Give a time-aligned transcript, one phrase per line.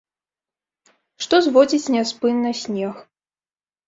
[1.25, 2.97] Што зводзіць няспынна снег.